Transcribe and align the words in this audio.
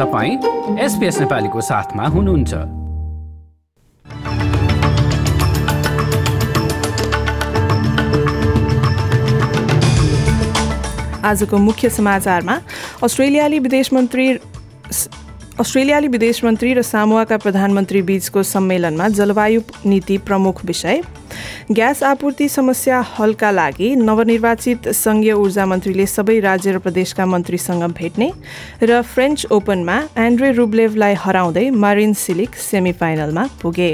तपाईँ 0.00 0.36
एसपिएस 0.80 1.18
नेपालीको 1.20 1.60
साथमा 1.60 2.04
हुनुहुन्छ। 2.08 2.54
आजको 11.24 11.58
मुख्य 11.58 11.90
समाचारमा 11.90 12.56
अस्ट्रेलियाली 13.04 13.58
विदेश 13.58 13.92
मन्त्री 13.92 14.26
अस्ट्रेलियाली 15.60 16.08
विदेश 16.08 16.42
मन्त्री 16.44 16.72
र 16.74 16.82
सामुवाका 16.82 17.36
प्रधानमन्त्री 17.36 18.00
बीचको 18.02 18.42
सम्मेलनमा 18.42 19.08
जलवायु 19.12 19.60
नीति 19.84 20.16
प्रमुख 20.18 20.64
विषय। 20.64 21.02
ग्यास 21.70 22.02
आपूर्ति 22.02 22.48
समस्या 22.48 23.00
हलका 23.18 23.50
लागि 23.50 23.94
नवनिर्वाचित 23.96 24.88
सङ्घीय 24.96 25.32
ऊर्जा 25.32 25.66
मन्त्रीले 25.66 26.06
सबै 26.06 26.38
राज्य 26.40 26.72
र 26.72 26.78
प्रदेशका 26.80 27.26
मन्त्रीसँग 27.26 27.84
भेट्ने 27.92 28.30
र 28.82 29.02
फ्रेन्च 29.04 29.46
ओपनमा 29.52 29.98
एन्ड्रे 30.16 30.50
रुब्लेभलाई 30.56 31.14
हराउँदै 31.20 31.68
मारिन 31.76 32.14
सिलिक 32.16 32.56
सेमी 32.56 32.92
फाइनलमा 32.96 33.44
पुगे। 33.62 33.92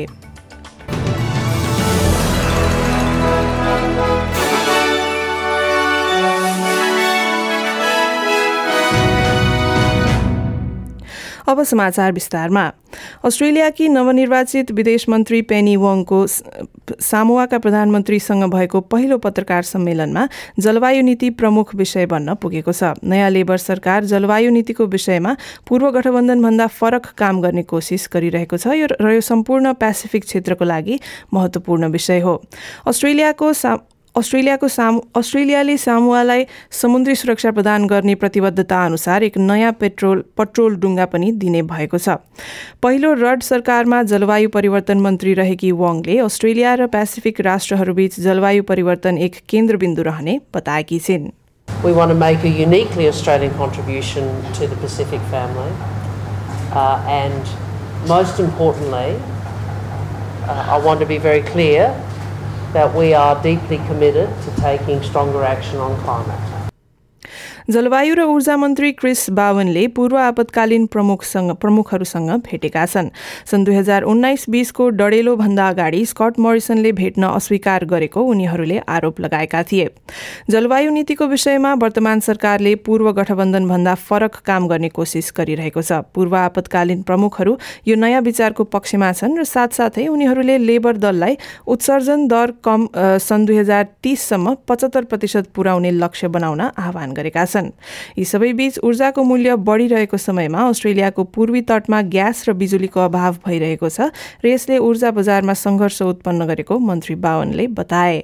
अब 11.47 11.63
समाचार 11.63 12.13
विस्तारमा। 12.13 12.65
अस्ट्रेलियाकी 13.25 13.89
नवनिर्वाचित 13.89 14.71
विदेश 14.73 15.09
मन्त्री 15.09 15.41
पेनी 15.43 15.77
वङको 15.77 16.27
सामुवाका 17.01 17.59
प्रधानमन्त्रीसँग 17.59 18.45
भएको 18.51 18.81
पहिलो 18.81 19.19
पत्रकार 19.19 19.63
सम्मेलनमा 19.63 20.29
जलवायु 20.59 21.03
नीति 21.03 21.31
प्रमुख 21.31 21.75
विषय 21.75 22.07
बन्न 22.07 22.35
पुगेको 22.35 22.73
छ। 22.73 22.95
नयाँ 23.05 23.31
लेबर 23.31 23.57
सरकार 23.59 24.05
जलवायु 24.05 24.51
नीतिको 24.51 24.87
विषयमा 24.87 25.37
पूर्व 25.67 25.91
गठबन्धनभन्दा 25.91 26.67
फरक 26.67 27.07
काम 27.19 27.41
गर्ने 27.43 27.63
कोसिस 27.63 28.09
गरिरहेको 28.13 28.57
छ। 28.57 28.67
र 29.01 29.13
यो 29.15 29.21
सम्पूर्ण 29.21 29.73
पेसिफिक 29.75 30.25
क्षेत्रको 30.25 30.65
लागि 30.65 31.01
महत्वपूर्ण 31.35 31.89
विषय 31.91 32.21
हो। 32.21 32.43
अस्ट्रेलियाको 32.87 33.53
अस्ट्रेलियाको 34.17 34.69
सामु 34.69 35.01
अस्ट्रेलियाले 35.17 35.77
सामुवालाई 35.77 36.45
समुद्री 36.73 37.15
सुरक्षा 37.15 37.51
प्रदान 37.57 37.87
गर्ने 37.87 38.15
प्रतिबद्धता 38.21 38.85
अनुसार 38.85 39.23
एक 39.23 39.37
नयाँ 39.41 39.73
पेट्रोल 39.81 40.23
पट्रोल 40.39 40.77
डुङ्गा 40.85 41.07
पनि 41.15 41.33
दिने 41.43 41.63
भएको 41.73 41.99
छ 41.99 42.17
पहिलो 42.83 43.13
रड 43.17 43.43
सरकारमा 43.49 44.03
जलवायु 44.13 44.49
परिवर्तन 44.55 45.01
मन्त्री 45.07 45.35
रहेकी 45.41 45.73
वङले 45.83 46.19
अस्ट्रेलिया 46.21 46.75
र 46.75 46.87
पेसिफिक 46.95 47.41
राष्ट्रहरूबीच 47.49 48.19
जलवायु 48.21 48.63
परिवर्तन 48.73 49.19
एक 49.29 49.37
केन्द्रबिन्दु 49.49 50.09
रहने 50.09 50.39
बताएकी 50.55 50.99
छिन् 51.09 51.29
We 51.69 51.93
want 51.93 52.11
to 52.11 52.17
make 52.17 52.45
a 52.45 52.55
uniquely 52.57 53.07
Australian 53.09 53.55
contribution 53.55 54.35
to 54.55 54.67
the 54.67 54.77
Pacific 54.79 55.21
family. 55.31 55.71
Uh, 56.73 57.05
and 57.19 57.55
most 58.09 58.41
importantly, 58.41 59.17
uh, 60.49 60.75
I 60.75 60.79
want 60.79 61.01
to 61.01 61.07
be 61.07 61.19
very 61.21 61.43
clear 61.45 61.89
that 62.77 62.95
we 62.95 63.15
are 63.15 63.43
deeply 63.43 63.79
committed 63.87 64.29
to 64.43 64.55
taking 64.61 65.03
stronger 65.03 65.43
action 65.43 65.79
on 65.79 65.99
climate. 66.03 66.56
जलवायु 67.67 68.15
र 68.15 68.23
ऊर्जा 68.31 68.57
मन्त्री 68.57 68.91
Chris 68.95 69.21
बावनले 69.35 69.87
पूर्व 69.91 70.17
आपतकालीन 70.17 70.87
प्रमुखसँग 70.87 71.51
प्रमुखहरूसँग 71.59 72.31
भेटेका 72.47 72.85
छन्। 72.87 73.11
सन् 73.43 73.65
दुई 73.67 73.75
हजार 73.75 74.03
उन्नाइस 74.07 74.45
बिसको 74.51 74.89
डडेलोभन्दा 74.95 75.69
अगाडि 75.69 76.05
स्कट 76.07 76.39
मोरिसनले 76.39 76.93
भेट्न 76.93 77.23
अस्वीकार 77.27 77.85
गरेको 77.91 78.23
उनीहरूले 78.23 78.79
आरोप 78.87 79.21
लगाएका 79.21 79.63
थिए। 79.67 79.89
जलवायु 80.47 80.91
नीतिको 80.91 81.27
विषयमा 81.27 81.75
वर्तमान 81.83 82.21
सरकारले 82.23 82.75
पूर्व 82.87 83.11
गठबन्धनभन्दा 83.13 83.95
फरक 83.99 84.35
काम 84.47 84.69
गर्ने 84.69 84.89
कोसिस 84.95 85.33
गरिरहेको 85.35 85.83
छ। 85.83 86.07
पूर्व 86.15 86.37
आपतकालीन 86.39 87.03
प्रमुखहरू 87.03 87.57
यो 87.83 87.97
नयाँ 87.99 88.23
विचारको 88.23 88.63
पक्षमा 88.63 89.11
छन् 89.13 89.39
र 89.39 89.45
साथसाथै 89.45 90.07
उनीहरूले 90.07 90.59
लेबर 90.63 91.03
दललाई 91.03 91.35
उत्सर्जन 91.67 92.31
दर 92.31 92.63
कम 92.63 92.89
सन् 92.95 93.47
दुई 93.47 93.59
हजार 93.59 93.85
तीससम्म 93.99 94.55
पचहत्तर 94.71 95.05
प्रतिशत 95.11 95.51
पुर्याउने 95.51 95.91
लक्ष्य 95.99 96.29
बनाउन 96.31 96.61
आह्वान 96.71 97.11
गरेका 97.11 97.43
छन्। 97.43 97.55
छन् 97.56 97.70
यी 98.18 98.26
सबै 98.26 98.52
बीच 98.60 98.80
ऊर्जाको 98.84 99.24
मूल्य 99.24 99.56
बढिरहेको 99.70 100.18
समयमा 100.18 100.68
अस्ट्रेलियाको 100.70 101.24
पूर्वी 101.38 101.62
तटमा 101.72 102.02
ग्यास 102.16 102.44
र 102.50 102.54
बिजुलीको 102.64 103.00
अभाव 103.06 103.40
भइरहेको 103.46 103.90
छ 103.90 104.12
र 104.44 104.48
यसले 104.54 104.78
ऊर्जा 104.90 105.12
बजारमा 105.20 105.54
सङ्घर्ष 105.64 106.02
उत्पन्न 106.12 106.48
गरेको 106.52 106.80
मन्त्री 106.92 107.16
बावनले 107.28 107.68
बताए 107.80 108.22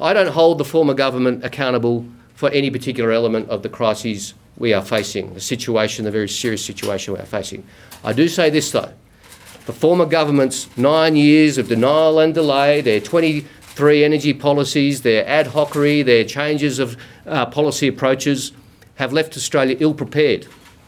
I 0.00 0.14
don't 0.14 0.32
hold 0.32 0.58
the 0.58 0.64
former 0.64 0.94
government 0.94 1.44
accountable 1.44 2.04
for 2.34 2.48
any 2.50 2.70
particular 2.70 3.10
element 3.12 3.50
of 3.50 3.62
the 3.62 3.68
crises 3.68 4.32
we 4.56 4.72
are 4.72 4.82
facing, 4.82 5.34
the 5.34 5.40
situation, 5.40 6.04
the 6.04 6.10
very 6.10 6.28
serious 6.28 6.64
situation 6.64 7.14
we 7.14 7.20
are 7.20 7.26
facing. 7.26 7.64
I 8.02 8.12
do 8.12 8.28
say 8.28 8.48
this 8.50 8.70
though 8.70 8.92
the 9.66 9.72
former 9.72 10.06
government's 10.06 10.74
nine 10.76 11.16
years 11.16 11.58
of 11.58 11.68
denial 11.68 12.18
and 12.18 12.34
delay, 12.34 12.80
their 12.80 13.00
23 13.80 14.04
energy 14.04 14.34
policies, 14.34 15.02
their 15.02 15.26
ad 15.26 15.46
hocery, 15.46 16.04
their 16.04 16.24
changes 16.24 16.78
of 16.78 16.96
uh, 17.26 17.46
policy 17.46 17.88
approaches 17.88 18.52
have 18.96 19.12
left 19.12 19.36
Australia 19.36 19.76
ill 19.80 19.94
prepared 19.94 20.46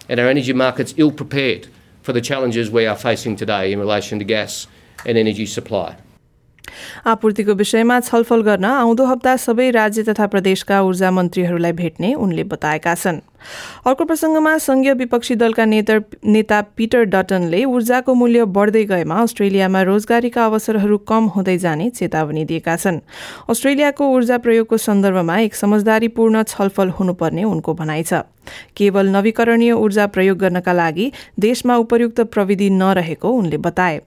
and 0.09 0.21
our 0.21 0.29
energy 0.29 0.53
markets 0.53 0.93
ill 0.99 1.11
prepared 1.11 1.69
for 2.03 2.13
the 2.13 2.21
challenges 2.21 2.71
we 2.71 2.85
are 2.85 2.97
facing 2.97 3.35
today 3.35 3.73
in 3.73 3.79
relation 3.79 4.19
to 4.19 4.25
gas 4.25 4.67
and 5.07 5.17
energy 5.17 5.47
supply. 5.47 5.97
आपूर्तिको 7.07 7.55
विषयमा 7.55 7.99
छलफल 8.01 8.43
गर्न 8.43 8.65
आउँदो 8.65 9.05
हप्ता 9.07 9.37
सबै 9.37 9.71
राज्य 9.71 10.03
तथा 10.09 10.27
प्रदेशका 10.35 10.81
ऊर्जा 10.83 11.11
मन्त्रीहरूलाई 11.11 11.73
भेट्ने 11.81 12.13
उनले 12.15 12.45
बताएका 12.53 12.95
छन् 12.95 13.21
अर्को 13.86 14.06
प्रसङ्गमा 14.06 14.58
संघीय 14.58 14.94
विपक्षी 14.94 15.36
दलका 15.36 15.66
नेता 15.66 15.98
नेता 16.26 16.62
पिटर 16.78 17.04
डटनले 17.06 17.64
ऊर्जाको 17.66 18.14
मूल्य 18.14 18.46
बढ्दै 18.46 18.84
गएमा 18.86 19.16
अस्ट्रेलियामा 19.22 19.82
रोजगारीका 19.82 20.46
अवसरहरू 20.46 20.98
कम 21.08 21.24
हुँदै 21.36 21.58
जाने 21.58 21.90
चेतावनी 21.90 22.44
दिएका 22.46 22.76
छन्। 22.76 23.00
अस्ट्रेलियाको 23.50 24.04
ऊर्जा 24.08 24.38
प्रयोगको 24.38 24.78
सन्दर्भमा 24.78 25.38
एक 25.40 25.56
समझदारीपूर्ण 25.56 26.44
छलफल 26.44 26.90
हुनुपर्ने 26.90 27.44
उनको 27.44 27.74
भनाइ 27.74 28.04
छ। 28.04 28.14
केवल 28.78 29.08
नवीकरणीय 29.10 29.72
ऊर्जा 29.72 30.06
प्रयोग 30.08 30.38
गर्नका 30.38 30.74
लागि 30.74 31.12
देशमा 31.40 31.76
उपयुक्त 31.78 32.22
प्रविधि 32.34 32.70
नरहेको 32.70 33.30
उनले 33.30 33.58
बताए। 33.58 34.00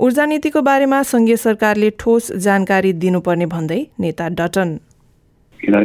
ऊर्जा 0.00 0.24
नीतिको 0.26 0.60
बारेमा 0.62 1.02
संघीय 1.02 1.36
सरकारले 1.36 1.90
ठोस 1.98 2.32
जानकारी 2.46 2.92
दिनुपर्ने 2.94 3.46
भन्दै 3.46 3.80
नेता 4.00 4.28
Dutton. 4.28 4.78
You 5.60 5.70
know, 5.74 5.82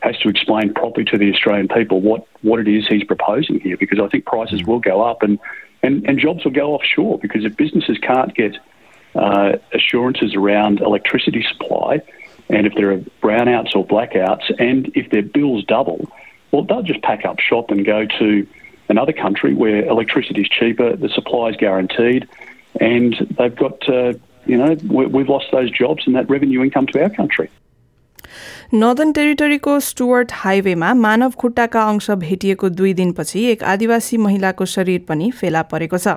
has 0.00 0.16
to 0.18 0.28
explain 0.28 0.72
properly 0.74 1.04
to 1.06 1.18
the 1.18 1.32
Australian 1.32 1.68
people 1.68 2.00
what, 2.00 2.26
what 2.42 2.60
it 2.60 2.68
is 2.68 2.86
he's 2.86 3.04
proposing 3.04 3.60
here 3.60 3.76
because 3.76 3.98
I 3.98 4.08
think 4.08 4.24
prices 4.26 4.64
will 4.64 4.80
go 4.80 5.02
up 5.02 5.22
and, 5.22 5.38
and, 5.82 6.08
and 6.08 6.18
jobs 6.18 6.44
will 6.44 6.52
go 6.52 6.74
offshore 6.74 7.18
because 7.18 7.44
if 7.44 7.56
businesses 7.56 7.98
can't 7.98 8.34
get 8.34 8.56
uh, 9.14 9.56
assurances 9.72 10.34
around 10.34 10.80
electricity 10.80 11.44
supply 11.50 12.00
and 12.48 12.66
if 12.66 12.74
there 12.74 12.92
are 12.92 12.98
brownouts 13.22 13.74
or 13.74 13.86
blackouts 13.86 14.52
and 14.58 14.90
if 14.94 15.10
their 15.10 15.22
bills 15.22 15.64
double, 15.64 16.10
well, 16.50 16.62
they'll 16.62 16.82
just 16.82 17.02
pack 17.02 17.24
up 17.24 17.40
shop 17.40 17.70
and 17.70 17.84
go 17.84 18.06
to 18.18 18.46
another 18.88 19.12
country 19.12 19.54
where 19.54 19.84
electricity 19.84 20.42
is 20.42 20.48
cheaper, 20.48 20.96
the 20.96 21.08
supply 21.10 21.48
is 21.48 21.56
guaranteed, 21.56 22.26
and 22.80 23.14
they've 23.36 23.54
got, 23.54 23.86
uh, 23.88 24.14
you 24.46 24.56
know, 24.56 24.74
we've 24.88 25.28
lost 25.28 25.46
those 25.52 25.70
jobs 25.70 26.06
and 26.06 26.16
that 26.16 26.28
revenue 26.30 26.62
income 26.62 26.86
to 26.86 27.02
our 27.02 27.10
country. 27.10 27.50
Northern 28.74 29.12
टेरिटरीको 29.12 29.78
Stuart 29.80 30.32
हाइवेमा 30.34 30.92
मानव 30.94 31.30
खुट्टाका 31.38 31.82
अंश 31.82 32.10
भेटिएको 32.18 32.68
दुई 32.70 32.92
दिनपछि 32.94 33.44
एक 33.50 33.62
आदिवासी 33.64 34.16
महिलाको 34.18 34.64
शरीर 34.66 35.04
पनि 35.08 35.30
फेला 35.30 35.62
परेको 35.70 35.98
छ। 35.98 36.16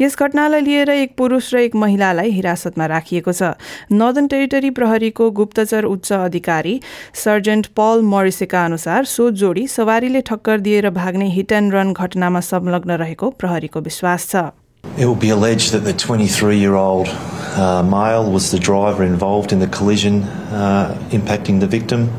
यस 0.00 0.16
घटनालाई 0.18 0.60
लिएर 0.60 0.90
एक 0.90 1.16
पुरुष 1.16 1.52
र 1.54 1.58
एक 1.58 1.74
महिलालाई 1.76 2.30
हिरासतमा 2.30 2.86
राखिएको 2.86 3.32
छ। 3.32 3.52
नर्दन 3.92 4.26
टेरिटरी 4.26 4.70
प्रहरीको 4.70 5.30
गुप्तचर 5.30 5.84
उच्च 5.84 6.12
अधिकारी 6.12 6.80
सर्जेन्ट 7.24 7.66
पल 7.76 8.02
मरिसेका 8.06 8.64
अनुसार 8.64 9.04
सो 9.06 9.30
जोडी 9.42 9.66
सवारीले 9.68 10.20
ठक्कर 10.22 10.60
दिएर 10.60 10.90
भाग्ने 10.90 11.30
हिट 11.30 11.52
एन्ड 11.52 11.74
रन 11.74 11.92
घटनामा 11.92 12.40
संलग्न 12.48 12.98
रहेको 13.04 13.30
प्रहरीको 13.30 13.80
विश्वास 13.82 14.28
छ। 14.30 14.61
It 14.98 15.06
will 15.06 15.16
be 15.16 15.30
alleged 15.30 15.72
that 15.72 15.80
the 15.80 15.94
23 15.94 16.58
year 16.58 16.74
old 16.74 17.08
uh, 17.08 17.82
male 17.82 18.30
was 18.30 18.50
the 18.50 18.58
driver 18.58 19.02
involved 19.02 19.50
in 19.50 19.58
the 19.58 19.66
collision 19.66 20.22
uh, 20.22 20.96
impacting 21.10 21.60
the 21.60 21.66
victim. 21.66 22.10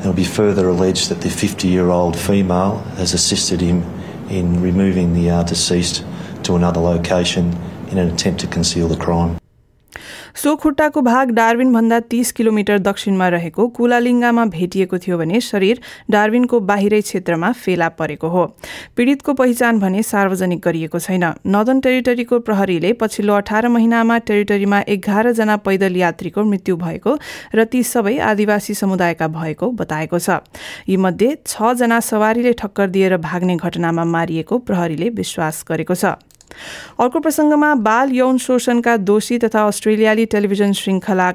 It 0.00 0.06
will 0.06 0.12
be 0.12 0.24
further 0.24 0.68
alleged 0.68 1.08
that 1.08 1.22
the 1.22 1.28
50 1.28 1.66
year 1.66 1.90
old 1.90 2.16
female 2.16 2.78
has 2.96 3.14
assisted 3.14 3.60
him 3.60 3.82
in 4.30 4.62
removing 4.62 5.12
the 5.12 5.28
uh, 5.28 5.42
deceased 5.42 6.04
to 6.44 6.54
another 6.54 6.80
location 6.80 7.58
in 7.90 7.98
an 7.98 8.08
attempt 8.08 8.40
to 8.40 8.46
conceal 8.46 8.86
the 8.86 8.96
crime. 8.96 9.36
सो 10.34 10.54
खुट्टाको 10.56 11.00
भाग 11.02 11.30
डार्विनभन्दा 11.30 12.00
तीस 12.10 12.32
kilometre 12.32 12.78
दक्षिणमा 12.80 13.28
रहेको 13.28 13.66
कुलालिङ्गामा 13.68 14.44
भेटिएको 14.46 14.98
थियो 14.98 15.18
भने 15.18 15.40
शरीर 15.40 15.80
डार्विनको 16.10 16.60
बाहिरै 16.60 17.00
क्षेत्रमा 17.00 17.52
फेला 17.54 17.88
परेको 17.98 18.28
हो। 18.28 18.44
पीड़ितको 18.96 19.34
पहिचान 19.34 19.78
भने 19.78 20.02
सार्वजनिक 20.02 20.60
गरिएको 20.60 20.98
छैन। 20.98 21.24
नर्दन 21.46 21.80
टेरिटरीको 21.80 22.38
प्रहरीले 22.40 22.92
पछिल्लो 23.00 23.34
अठार 23.34 23.68
महिनामा 23.68 24.18
टेरिटरीमा 24.28 24.80
एघारजना 24.88 25.56
पैदल 25.66 25.96
यात्रीको 25.96 26.44
मृत्यु 26.44 26.76
भएको 26.76 27.18
र 27.54 27.64
ती 27.64 27.82
सबै 27.82 28.16
आदिवासी 28.28 28.74
समुदायका 28.74 29.28
भएको 29.28 29.70
बताएको 29.72 30.18
छ। 30.18 30.40
यीमध्ये 30.88 31.36
छजना 31.46 32.00
सवारीले 32.00 32.52
ठक्कर 32.52 32.86
दिएर 32.88 33.16
भाग्ने 33.18 33.56
घटनामा 33.56 34.04
मारिएको 34.04 34.58
प्रहरीले 34.58 35.08
विश्वास 35.10 35.64
गरेको 35.68 35.94
छ। 35.94 36.14
अर्को 36.98 37.20
प्रसङ्गमा 37.20 37.74
बाल 37.86 38.12
यौन 38.12 38.38
शोषणका 38.38 38.96
दोषी 38.96 39.38
तथा 39.38 39.66
अस्ट्रेलियाली 39.66 40.24
टेलिभिजन 40.26 40.72
श्रृङ्खला 40.72 41.28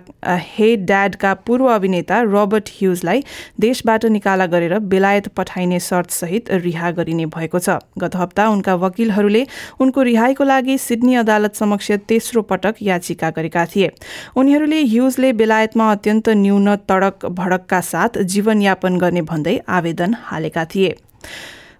हे 0.49 0.75
ड्याडका 0.85 1.33
पूर्व 1.47 1.67
अभिनेता 1.73 2.21
रोबर्ट 2.21 2.69
ह्युजलाई 2.79 3.23
देशबाट 3.59 4.05
निकाला 4.15 4.45
गरेर 4.45 4.77
बेलायत 4.93 5.27
पठाइने 5.37 5.79
शर्तसहित 5.79 6.51
रिहा 6.63 6.91
गरिने 6.91 7.25
भएको 7.25 7.59
छ। 7.59 7.77
गत 7.99 8.15
हप्ता 8.15 8.47
उनका 8.49 8.75
वकिलहरूले 8.75 9.45
उनको 9.79 10.01
रिहाईको 10.03 10.43
लागि 10.43 10.77
सिडनी 10.77 11.15
अदालत 11.15 11.55
समक्ष 11.55 11.91
तेस्रो 12.07 12.41
पटक 12.41 12.75
याचिका 12.81 13.29
गरेका 13.29 13.65
थिए। 13.65 13.89
उनीहरूले 14.35 14.81
ह्युजले 14.83 15.33
बेलायतमा 15.33 15.91
अत्यन्त 15.91 16.29
न्यून 16.29 16.75
तडक 16.89 17.25
भडकका 17.39 17.81
साथ 17.81 18.21
जीवनयापन 18.33 18.97
गर्ने 18.97 19.21
भन्दै 19.21 19.57
आवेदन 19.69 20.15
हालेका 20.23 20.65
थिए। 20.65 20.95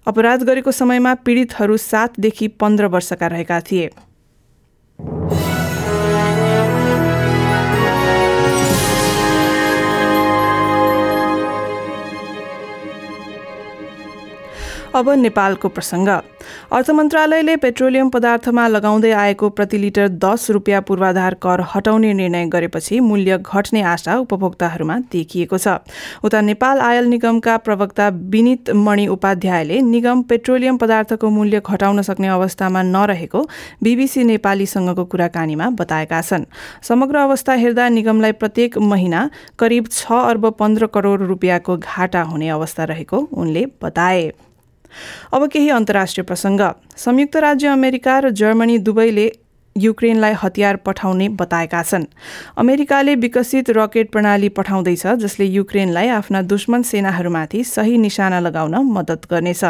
अपराध 0.08 0.44
गरेको 0.44 0.72
समयमा 0.72 1.14
पीड़ितहरू 1.16 1.78
सातदेखि 1.78 2.48
पन्ध्र 2.60 2.86
वर्षका 2.86 3.28
रहेका 3.28 3.60
थिए। 3.62 3.90
अब 14.96 15.10
नेपालको 15.10 15.68
प्रसङ्ग। 15.70 16.10
अर्थ 16.72 16.90
मन्त्रालयले 16.92 17.56
पेट्रोलियम 17.58 18.10
पदार्थमा 18.10 18.68
लगाउँदै 18.68 19.12
आएको 19.14 19.50
प्रति 19.50 19.78
लिटर 19.78 20.08
दस 20.20 20.50
रुपियाँ 20.52 20.82
पूर्वाधार 20.82 21.34
कर 21.44 21.64
हटाउने 21.76 22.14
निर्णय 22.14 22.46
गरेपछि 22.48 23.00
मूल्य 23.00 23.38
घट्ने 23.38 23.82
आशा 23.84 24.18
उपभोक्ताहरूमा 24.18 24.98
देखिएको 25.12 25.58
छ। 25.58 25.68
उता 26.24 26.42
नेपाल 26.42 26.80
आयल 26.82 27.06
निगमका 27.06 27.58
प्रवक्ता 27.60 28.08
विनित 28.30 28.70
मणि 28.78 29.08
उपाध्यायले 29.08 29.82
निगम 29.84 30.22
पेट्रोलियम 30.24 30.78
पदार्थको 30.78 31.30
मूल्य 31.30 31.62
घटाउन 31.66 32.02
सक्ने 32.02 32.28
अवस्थामा 32.30 32.82
नरहेको 32.84 33.44
बीबीसी 33.84 34.24
नेपालीसँगको 34.24 35.06
कुराकानीमा 35.06 35.70
बताएका 35.80 36.22
छन्। 36.22 36.46
समग्र 36.84 37.18
अवस्था 37.18 37.54
हेर्दा 37.54 37.90
निगमलाई 37.90 38.32
प्रत्येक 38.34 38.78
महिना 38.78 39.30
करिब 39.60 39.88
छ 39.92 40.12
अर्ब 40.12 40.50
पन्ध्र 40.60 40.88
करोड 40.88 41.22
रुपियाँको 41.28 41.78
घाटा 41.78 42.22
हुने 42.24 42.50
अवस्था 42.50 42.84
रहेको 42.86 43.28
उनले 43.34 43.66
बताए। 43.84 44.32
अब 45.34 45.48
केही 45.48 45.70
अन्तर्राष्ट्रिय 45.70 46.24
प्रसङ्ग। 46.24 46.74
संयुक्त 46.98 47.36
राज्य 47.38 47.68
अमेरिका 47.68 48.20
र 48.20 48.30
जर्मनी 48.30 48.78
दुवैले 48.78 49.32
युक्रेनलाई 49.76 50.34
हतियार 50.34 50.76
पठाउने 50.76 51.28
बताएका 51.30 51.82
छन्। 51.84 52.04
अमेरिकाले 52.58 53.16
विकसित 53.16 53.70
रकेट 53.70 54.12
प्रणाली 54.12 54.50
पठाउँदैछ 54.50 55.08
जसले 55.08 55.46
युक्रेनलाई 55.46 56.08
आफ्ना 56.08 56.42
दुश्मन 56.42 56.82
सेनाहरूमाथि 56.82 57.64
सही 57.64 57.98
निशाना 57.98 58.40
लगाउन 58.40 58.76
मद्दत 58.76 59.26
गर्नेछ। 59.32 59.64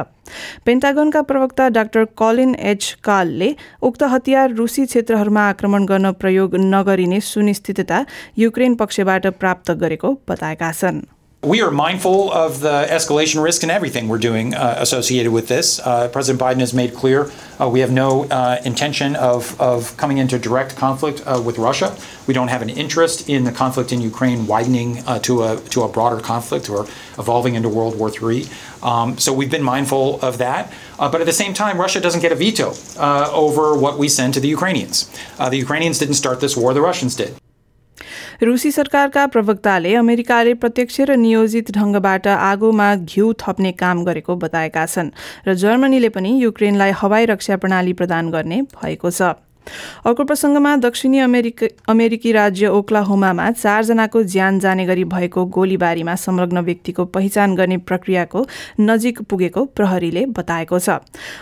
पेन्टागनका 0.65 1.21
प्रवक्ता 1.21 1.69
डाक्टर 1.69 2.05
कलिन 2.19 2.55
एच. 2.55 2.97
कालले 3.03 3.55
उक्त 3.81 4.03
हतियार 4.03 4.51
रुसी 4.51 4.85
क्षेत्रहरूमा 4.85 5.49
आक्रमण 5.49 5.85
गर्न 5.85 6.11
प्रयोग 6.11 6.55
नगरिने 6.59 7.19
सुनिश्चितता 7.21 8.05
युक्रेन 8.37 8.75
पक्षबाट 8.75 9.27
प्राप्त 9.39 9.71
गरेको 9.71 10.17
बताएका 10.29 10.71
छन्। 10.71 11.01
We 11.43 11.61
are 11.61 11.71
mindful 11.71 12.31
of 12.31 12.61
the 12.61 12.87
escalation 12.89 13.43
risk 13.43 13.63
and 13.63 13.71
everything 13.71 14.07
we're 14.07 14.17
doing 14.17 14.53
uh, 14.53 14.75
associated 14.77 15.33
with 15.33 15.49
this. 15.49 15.77
Uh, 15.77 16.07
President 16.07 16.41
Biden 16.41 16.61
has 16.61 16.73
made 16.73 16.93
clear 16.93 17.33
uh, 17.59 17.67
we 17.67 17.81
have 17.81 17.91
no 17.91 18.23
uh, 18.29 18.61
intention 18.63 19.17
of, 19.17 19.59
of 19.59 19.97
coming 19.97 20.19
into 20.19 20.39
direct 20.39 20.77
conflict 20.77 21.21
uh, 21.25 21.41
with 21.45 21.57
Russia. 21.57 21.97
We 22.27 22.33
don't 22.33 22.47
have 22.47 22.61
an 22.61 22.69
interest 22.69 23.27
in 23.27 23.43
the 23.43 23.51
conflict 23.51 23.91
in 23.91 23.99
Ukraine 23.99 24.47
widening 24.47 24.99
uh, 24.99 25.19
to, 25.19 25.43
a, 25.43 25.59
to 25.71 25.83
a 25.83 25.89
broader 25.89 26.21
conflict 26.21 26.69
or 26.69 26.83
evolving 27.19 27.55
into 27.55 27.67
World 27.67 27.99
War 27.99 28.09
III. 28.09 28.47
Um, 28.81 29.17
so 29.17 29.33
we've 29.33 29.51
been 29.51 29.63
mindful 29.63 30.21
of 30.21 30.37
that. 30.37 30.71
but 30.97 31.19
at 31.19 31.25
the 31.25 31.33
same 31.33 31.53
time, 31.53 31.77
Russia 31.77 31.99
doesn't 31.99 32.21
get 32.21 32.31
a 32.31 32.35
veto 32.35 32.73
over 32.97 33.77
what 33.77 33.97
we 33.97 34.07
send 34.07 34.33
to 34.35 34.39
the 34.39 34.47
Ukrainians. 34.47 35.09
the 35.37 35.57
Ukrainians 35.57 35.99
didn't 35.99 36.15
start 36.15 36.39
this 36.39 36.55
war, 36.55 36.73
the 36.73 36.81
Russians 36.81 37.17
did. 37.17 37.35
रुसी 38.43 38.69
सरकारका 38.71 39.25
प्रवक्ताले 39.27 39.93
अमेरिकाले 39.95 40.53
प्रत्यक्ष 40.61 40.99
र 41.01 41.15
नियोजित 41.15 41.71
ढंगबाट 41.71 42.27
आगोमा 42.27 42.87
घिउ 42.97 43.31
थप्ने 43.39 43.71
काम 43.79 44.03
गरेको 44.03 44.35
बताएका 44.35 44.85
छन् 44.85 45.11
र 45.47 45.53
जर्मनीले 45.63 46.09
पनि 46.09 46.31
युक्रेनलाई 46.43 46.91
हवाई 47.01 47.25
रक्षा 47.31 47.57
प्रणाली 47.57 47.93
प्रदान 47.93 48.31
गर्ने 48.31 48.61
भएको 48.75 49.11
छ। 49.11 49.31
अर्को 50.05 50.23
प्रसङ्गमा 50.23 50.75
दक्षिणी 50.83 51.19
अमेरिक 51.19 51.63
अमेरिकी 51.89 52.31
राज्य 52.31 52.67
ओक्लाहोमामा 52.69 53.49
चारजनाको 53.53 54.23
ज्यान 54.33 54.59
जाने 54.59 54.85
गरी 54.85 55.03
भएको 55.13 55.45
गोलीबारीमा 55.55 56.15
संलग्न 56.17 56.59
व्यक्तिको 56.63 57.05
पहिचान 57.13 57.55
गर्ने 57.55 57.77
प्रक्रियाको 57.89 58.45
नजिक 58.79 59.21
पुगेको 59.29 59.65
प्रहरीले 59.77 60.25
बताएको 60.33 60.79
छ। 60.79 60.99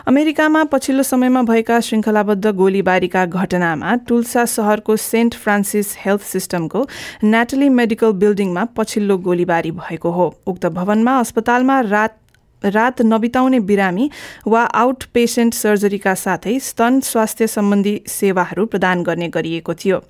अमेरिकामा 0.08 0.64
पछिल्लो 0.72 1.04
समयमा 1.04 1.42
भएका 1.44 1.80
श्रृङ्खलाबद्ध 1.80 2.52
गोलीबारीका 2.56 3.26
घटनामा 3.26 3.96
टुल्सा 4.08 4.46
सहरको 4.48 4.96
सेन्ट 4.98 5.36
फ्रान्सिस 5.36 5.96
हेल्थ 6.00 6.22
सिस्टमको 6.24 6.86
नेटली 7.26 7.70
मेडिकल 7.72 8.12
बिल्डिङमा 8.22 8.64
पछिल्लो 8.78 9.18
गोलीबारी 9.28 9.72
भएको 9.74 10.12
हो। 10.12 10.34
उक्त 10.48 10.66
भवनमा 10.72 11.20
अस्पतालमा 11.20 11.80
रात 11.90 12.18
रात 12.64 13.02
नबिताउने 13.02 13.60
बिरामी 13.62 14.10
वा 14.48 14.62
आउट 14.64 15.04
पेसेन्ट 15.14 15.54
सर्जरीका 15.54 16.14
साथै 16.16 16.58
स्तन 16.60 17.00
स्वास्थ्य 17.00 17.48
सम्बन्धी 17.48 17.96
सेवाहरू 18.08 18.66
प्रदान 18.66 19.04
गर्ने 19.04 19.28
गरिएको 19.30 19.74
थियो। 19.74 20.02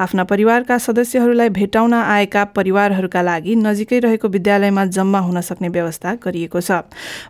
आफ्ना 0.00 0.24
परिवारका 0.24 0.78
सदस्यहरूलाई 0.78 1.48
भेटाउन 1.50 1.94
आएका 1.94 2.44
परिवारहरूका 2.56 3.22
लागि 3.22 3.54
नजिकै 3.56 3.98
रहेको 3.98 4.28
विद्यालयमा 4.28 4.84
जम्मा 4.86 5.18
हुन 5.18 5.40
सक्ने 5.40 5.68
व्यवस्था 5.68 6.14
गरिएको 6.24 6.60
छ। 6.60 6.82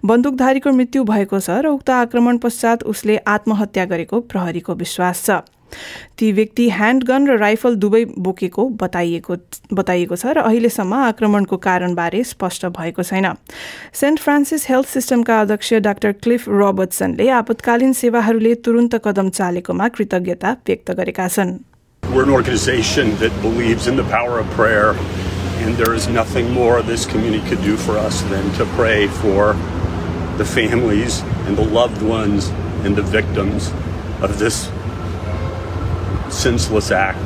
बन्दुकधारीको 0.04 0.72
मृत्यु 0.72 1.04
भएको 1.04 1.40
छ 1.40 1.50
र 1.58 1.66
उक्त 1.68 1.90
आक्रमण 1.90 2.38
पश्चात 2.38 2.82
उसले 2.84 3.16
आत्महत्या 3.26 3.84
गरेको 3.84 4.20
प्रहरीको 4.20 4.74
विश्वास 4.74 5.24
छ। 5.26 5.42
ती 6.18 6.30
व्यक्ति 6.32 6.68
ह्यान्डगन 6.70 7.26
र 7.28 7.36
राइफल 7.38 7.74
दुवै 7.84 8.04
बोकेको 8.26 8.68
बताइएको 8.82 9.36
बताइएको 9.80 10.16
छ 10.16 10.34
र 10.38 10.44
अहिलेसम्म 10.50 10.94
आक्रमणको 11.10 11.56
कारणबारे 11.68 12.22
स्पष्ट 12.32 12.66
भएको 12.78 13.02
छैन 13.10 13.32
सेन्ट 14.00 14.20
फ्रान्सिस 14.26 14.66
हेल्थ 14.70 14.88
सिस्टमका 14.98 15.40
अध्यक्ष 15.40 15.72
डाक्टर 15.88 16.12
क्लिफ 16.26 16.48
रोबर्टसनले 16.62 17.28
आपतकालीन 17.38 17.92
सेवाहरूले 18.02 18.54
तुरन्त 18.68 19.00
कदम 19.04 19.28
चालेकोमा 19.40 19.88
कृतज्ञता 19.98 20.52
व्यक्त 20.66 20.90
गरेका 21.00 21.28
छन् 21.38 21.58
We're 22.02 22.24
an 22.24 22.30
organization 22.30 23.10
that 23.16 23.34
believes 23.42 23.86
in 23.86 23.96
the 23.96 24.04
power 24.04 24.38
of 24.40 24.46
prayer, 24.52 24.94
and 25.62 25.76
there 25.76 25.92
is 25.94 26.08
nothing 26.08 26.50
more 26.52 26.80
this 26.82 27.04
community 27.04 27.46
could 27.48 27.62
do 27.62 27.76
for 27.76 27.98
us 27.98 28.22
than 28.30 28.50
to 28.54 28.66
pray 28.76 29.08
for 29.08 29.52
the 30.38 30.44
families 30.44 31.20
and 31.46 31.58
the 31.58 31.64
loved 31.64 32.00
ones 32.00 32.48
and 32.84 32.96
the 32.96 33.02
victims 33.02 33.68
of 34.22 34.38
this 34.38 34.70
senseless 36.32 36.90
act. 36.90 37.18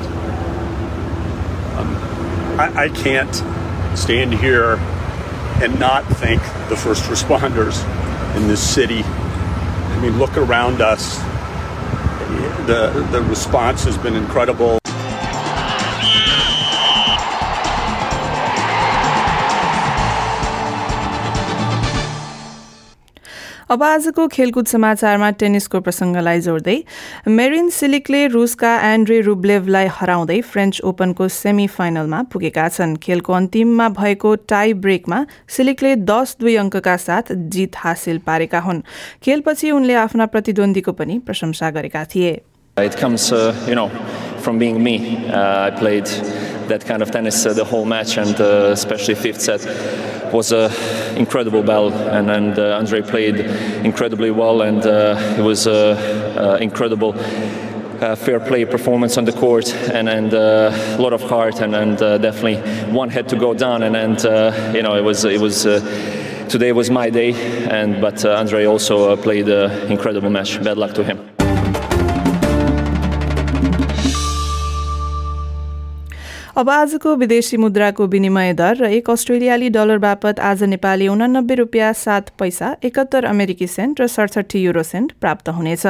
Um, 1.79 1.97
I, 2.61 2.85
I 2.85 2.89
can't 2.89 3.35
stand 3.97 4.35
here 4.35 4.77
and 5.63 5.79
not 5.79 6.05
thank 6.05 6.41
the 6.69 6.77
first 6.77 7.05
responders 7.05 7.83
in 8.37 8.49
this 8.49 8.61
city. 8.61 9.03
I 9.05 9.99
mean, 10.01 10.19
look 10.19 10.37
around 10.37 10.81
us. 10.81 11.19
The, 12.67 13.07
the 13.11 13.23
response 13.23 13.85
has 13.85 13.97
been 13.99 14.15
incredible. 14.15 14.82
अब 23.73 23.83
आजको 23.83 24.27
खेलकुद 24.29 24.67
समाचारमा 24.67 25.29
टेनिसको 25.41 25.81
प्रसङ्गलाई 25.81 26.41
जोड्दै 26.45 26.75
marine 27.37 27.71
सिलिकले 27.73 28.21
रुसका 28.35 28.73
एन्ड्रे 28.89 29.21
रुब्लेभलाई 29.29 29.87
हराउँदै 29.99 30.41
French 30.49 30.81
ओपनको 30.85 31.29
semi 31.29 31.67
फाइनलमा 31.77 32.21
पुगेका 32.33 32.69
छन्। 32.69 32.97
खेलको 33.01 33.33
अन्तिममा 33.33 33.89
भएको 33.97 34.35
टाई 34.53 34.73
ब्रेकमा 34.85 35.25
सिलिकले 35.49 35.95
दस 36.05 36.37
दुई 36.41 36.57
अङ्कका 36.57 36.97
साथ 37.07 37.33
जित 37.57 37.73
हासिल 37.77 38.19
पारेका 38.29 38.61
हुन्। 38.61 38.85
खेलपछि 39.25 39.71
उनले 39.71 39.95
आफ्ना 40.05 40.27
प्रतिद्वन्दीको 40.37 40.93
पनि 40.93 41.19
प्रशंसा 41.25 41.71
गरेका 41.71 42.05
थिए। 42.13 42.33
That 46.69 46.85
kind 46.85 47.03
of 47.03 47.11
tennis 47.11 47.45
uh, 47.45 47.53
the 47.53 47.65
whole 47.65 47.85
match, 47.85 48.19
and 48.19 48.41
uh, 48.41 48.71
especially 48.73 49.15
fifth 49.15 49.41
set 49.41 49.63
was 50.33 50.53
an 50.53 50.71
incredible 51.17 51.63
battle. 51.63 51.93
And, 51.93 52.31
and 52.31 52.59
uh, 52.59 52.79
Andre 52.79 53.03
played 53.03 53.41
incredibly 53.85 54.31
well, 54.31 54.63
and 54.63 54.85
it 55.39 55.43
was 55.43 55.67
an 55.67 56.63
incredible 56.63 57.15
uh, 58.03 58.17
fair 58.17 58.41
play 58.41 58.65
performance 58.65 59.17
on 59.17 59.25
the 59.25 59.33
court 59.33 59.73
and, 59.73 60.09
and 60.09 60.35
uh, 60.35 60.73
a 60.99 61.01
lot 61.01 61.13
of 61.13 61.23
heart 61.23 61.61
and, 61.61 61.75
and 61.75 62.03
uh, 62.03 62.19
definitely 62.19 62.57
one 62.93 63.09
had 63.09 63.29
to 63.29 63.37
go 63.37 63.55
down 63.55 63.83
and, 63.85 63.97
and 63.97 64.75
you 64.75 64.83
know 64.83 64.97
it 64.97 65.03
was 65.03 65.25
it 65.25 65.41
was 65.41 65.63
today 66.49 66.73
was 66.73 66.91
my 66.91 67.09
day 67.11 67.33
and 67.71 68.01
but 68.01 68.25
Andre 68.25 68.65
also 68.65 69.17
played 69.17 69.49
an 69.49 69.91
incredible 69.91 70.31
match 70.31 70.63
bad 70.63 70.79
luck 70.79 70.95
to 70.95 71.05
him 71.05 71.32
अब 76.53 76.71
आजको 76.71 77.15
विदेशी 77.17 77.57
मुद्राको 77.57 78.07
विनिमय 78.13 78.53
दर 78.55 78.77
र 78.77 78.89
एक 78.93 79.09
अस्ट्रेलियाली 79.11 79.69
dollar 79.73 79.99
बापत 79.99 80.41
आज 80.49 80.63
नेपाली 80.69 81.09
उनानब्बे 81.09 81.55
रुपियाँ 81.57 81.93
सात 81.97 82.29
पैसा 82.39 82.77
एकहत्तर 82.85 83.25
अमेरिकी 83.25 83.67
सेन्ट 83.75 84.01
र 84.01 84.07
सडसठी 84.15 84.61
युरो 84.63 84.83
सेन्ट 84.85 85.13
प्राप्त 85.21 85.49
हुनेछ। 85.51 85.87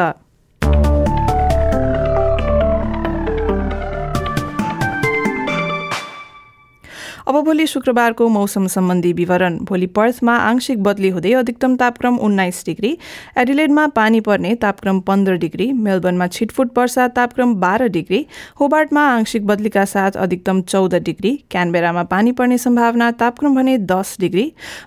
अब 7.28 7.40
भोलि 7.44 7.66
शुक्रबारको 7.66 8.28
मौसम 8.28 8.66
सम्बन्धी 8.66 9.12
विवरण। 9.12 9.58
भोलि 9.64 9.86
पर्थमा 9.96 10.36
आंशिक 10.38 10.82
बदली 10.82 11.08
हुँदै 11.08 11.32
अधिकतम 11.34 11.76
तापक्रम 11.76 12.16
उन्नाइस 12.20 12.62
डिग्री 12.66 12.96
एडिलेडमा 13.38 13.86
पानी 13.96 14.20
पर्ने 14.20 14.54
तापक्रम 14.62 15.00
पन्ध्र 15.08 15.34
डिग्री 15.44 15.70
मेलबर्नमा 15.82 16.26
छिटफुट 16.28 16.78
वर्षा 16.78 17.06
तापक्रम 17.16 17.54
बाह्र 17.62 17.86
डिग्री 17.96 18.24
होबार्टमा 18.60 19.02
आंशिक 19.08 19.46
बदलीका 19.46 19.84
साथ 19.84 20.16
अधिकतम 20.24 20.60
चौध 20.64 20.94
डिग्री 21.04 21.32
क्यानबेरामा 21.50 22.02
पानी 22.12 22.32
पर्ने 22.32 22.58
सम्भावना 22.58 23.10
तापक्रम 23.20 23.54
भने 23.56 23.76
दस 23.92 24.16
डिग्री 24.20 24.44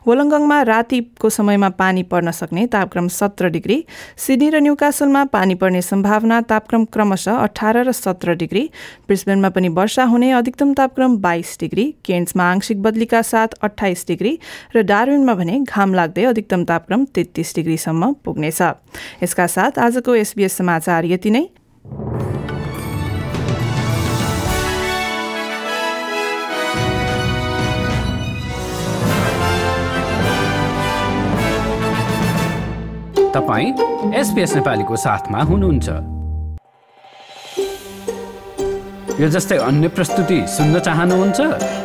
वोलङ्गङमा 0.07 0.61
रातिको 0.71 1.29
समयमा 1.29 1.69
पानी 1.79 2.03
पर्न 2.11 2.31
सक्ने 2.33 2.65
तापक्रम 2.75 3.07
सत्र 3.13 3.49
डिग्री 3.49 3.83
सिडनी 4.17 4.49
र 4.49 4.59
न्युकासलमा 4.61 5.23
पानी 5.31 5.55
पर्ने 5.55 5.81
सम्भावना 5.83 6.41
तापक्रम 6.49 6.85
क्रमशः 6.93 7.37
अठार 7.37 7.83
र 7.83 7.91
सत्र 7.93 8.35
डिग्री 8.35 8.69
ब्रिस्बेनमा 9.07 9.49
पनि 9.49 9.69
वर्षा 9.77 10.03
हुने 10.11 10.31
अधिकतम 10.33 10.73
तापक्रम 10.73 11.17
बाइस 11.21 11.57
डिग्री 11.59 11.85
केन्ट्समा 12.25 12.43
आंशिक 12.51 12.81
बदलीका 12.81 13.21
साथ 13.21 13.47
अठाइस 13.61 14.05
डिग्री 14.07 14.33
र 14.73 14.81
डार्विनमा 14.81 15.33
भने 15.37 15.59
घाम 15.61 15.93
लाग्दै 15.93 16.23
अधिकतम 16.25 16.63
तापक्रम 16.65 17.05
तेत्तिस 17.13 17.55
डिग्रीसम्म 17.55 18.13
पुग्नेछ। 18.25 18.61
यसका 19.21 19.45
साथ 19.47 19.77
आजको 19.77 20.15
एसबीएस 20.15 20.57
समाचार 20.57 21.05
यति 21.05 21.29
नै। 21.29 21.45
तपाईँ 33.35 33.69
एसपिएस 34.15 34.51
नेपालीको 34.55 34.95
साथमा 34.97 35.39
हुनुहुन्छ। 35.43 35.87
यो 39.15 39.27
जस्तै 39.31 39.57
अन्य 39.63 39.87
प्रस्तुति 39.95 40.39
सुन्न 40.47 40.79
चाहनुहुन्छ? 40.79 41.84